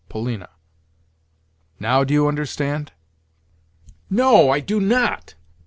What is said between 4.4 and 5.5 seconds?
I do not!"